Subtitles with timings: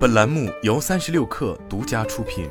[0.00, 2.48] 本栏目由三十六氪独家出品。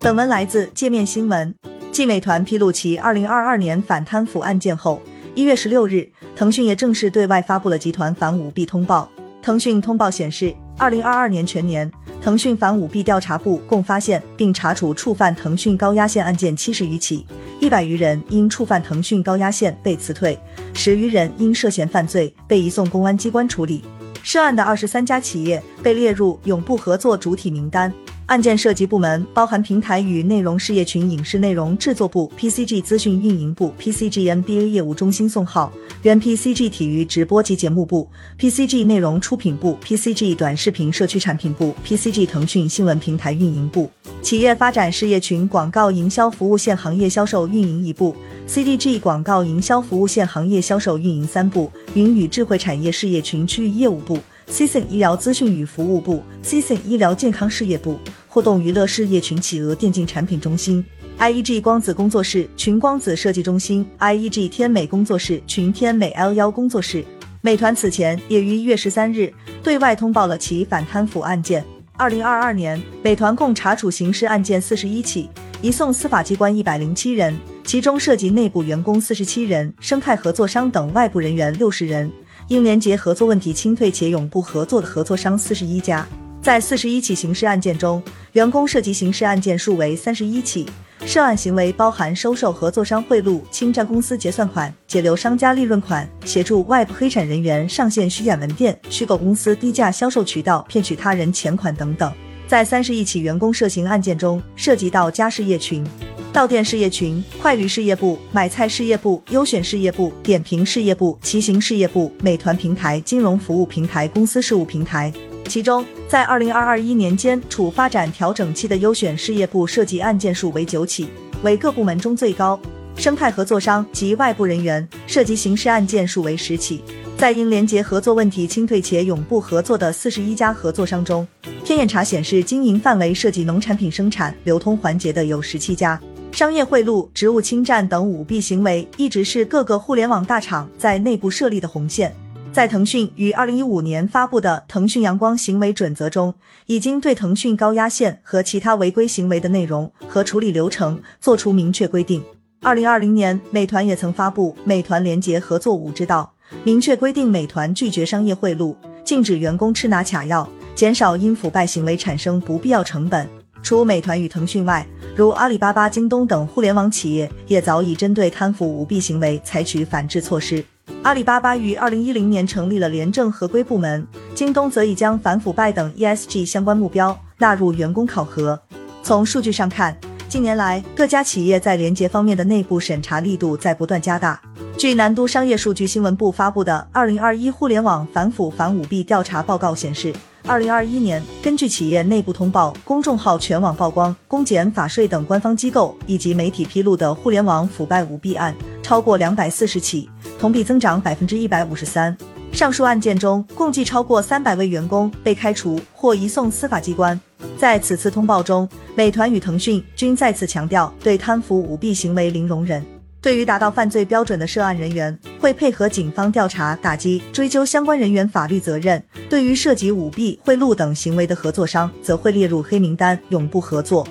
[0.00, 1.54] 本文来自界面新闻。
[1.92, 5.00] 继美团披露其二零二二年反贪腐案件后，
[5.36, 9.08] 一月十六日，腾讯也正式对外发布了集团反舞弊通报。
[9.40, 11.90] 腾讯通报显示，二零二二年全年，
[12.20, 17.26] 腾讯反舞弊调查部共发现并查处触犯腾讯高压线案件七十余起，
[17.60, 20.38] 一百余人因触犯腾讯高压线被辞退，
[20.74, 23.82] 十余人因涉嫌犯罪被移送公安机关处理。
[24.22, 27.90] 涉案的二十三家企业被列入永不合作主体名单。
[28.26, 35.72] 案件涉及部门包含平台与内容事业群影视内容制作部、PCG 资讯运营部、PCG NBA 业务中心宋浩、
[36.02, 43.88] 原 PCG 体育直播及节目部、PCG 内容出品部、PCG 短视频社区产品部、PCG 腾讯新闻平台运营部、
[44.22, 48.16] 企业发展事业群广告营销服务线行业销售运营一部、
[48.48, 54.18] CDG 广告营销服务线行业销售运营三部、云与智慧产业事业群区域业务部。
[54.48, 57.98] CSIN 医疗资讯与服务部、CSIN 医疗健康事业部、
[58.36, 60.84] 互动娱乐事业群企鹅电竞产品中心、
[61.18, 67.02] IEG 光子工作室群光子设计中心、IEG 天美工作室群天美 L 幺工作室。
[67.40, 71.64] 美团此前也于一月十三日对外通报了其反贪腐案件。
[71.96, 75.30] 二零二二年，美团共查处刑事案件四十一起，
[75.62, 82.12] 移送司法机关一百零七人，其中涉及内部员工四十七人、生态合作商等外部人员六十人。
[82.48, 86.06] 因连结合作问题清退且永不合作的合作商四十一家，
[86.46, 88.00] 在四十一起刑事案件中，
[88.34, 90.64] 员工涉及刑事案件数为三十一起，
[91.04, 102.12] 涉案行为包含收受合作商贿赂、侵占公司结算款、解留商家利润款、协助外部黑产人员上线虚假门店、虚构公司低价销售渠道、骗取他人钱款等等。
[102.46, 105.84] 在三十一起员工涉刑案件中，涉及到家事业群。
[106.32, 115.12] 到店事业群、快旅事业部、买菜事业部、优选事业部、点评事业部、骑行事业部、美团平台、金融服务平台、公司事务平台。
[115.46, 121.08] 其中，在二零二二一年间处发展调整期的优选事业部涉及案件数为九起，
[121.42, 122.60] 为各部门中最高。
[122.96, 126.82] 生态合作商及外部人员涉及刑事案件数为十起。
[127.16, 131.26] 在因廉洁合作问题清退且永不合作的四十一家合作商中，
[131.64, 135.98] 天眼查显示经营范围涉及农产品生产、流通环节的有十七家。
[136.32, 142.14] 商业贿赂、职务侵占等舞弊行为一直是各个互联网大厂在内部设立的红线。
[142.56, 146.32] 在腾讯于二零一五年发布的《腾讯阳光行为准则》中，
[146.64, 152.24] 已经对腾讯高压线和其他违规行为的内容和处理流程作出明确规定。
[152.62, 156.32] 二零二零年，美团也曾发布《美团廉洁合作五之道》，
[156.64, 158.74] 明确规定美团拒绝商业贿赂，
[159.04, 163.28] 禁止员工吃拿卡要，减少因腐败行为产生不必要成本。
[163.62, 170.64] 除美团与腾讯外，如阿里巴巴、京东等互联网企业也早已针对贪腐舞弊行为采取反制措施。
[171.02, 178.60] 阿里巴巴于二零一零年成立了廉政合规部门，京东则已将反腐败等 ESG 相关目标纳入员工考核。
[179.02, 179.96] 从数据上看，
[180.28, 184.40] 近年来各家企业在廉洁方面的内部审查力度在不断加大。
[184.76, 190.12] 据南都商业数据新闻部发布的《二零二一互联网反腐反舞弊调查报告》显示。
[190.48, 198.54] 二零二一年，根据企业内部通报、公众号全网曝光、公检法税等官方机构以及媒体披露的互联网腐败舞弊案
[198.86, 200.08] 超过两百四十起，
[200.38, 202.16] 同比增长百分之一百五十三。
[202.52, 207.20] 上述案件中，共计超过三百位员工被开除或移送司法机关。
[207.58, 212.80] 在此次通报中，美团与腾讯均再次强调对贪腐舞弊行为零容忍。
[213.20, 224.06] 对于达到犯罪标准的涉案人员，会配合警方调查、打击、追究相关人员法律责任；对于涉及舞弊、贿赂等行为的合作商，则会列入黑名单，永不合作。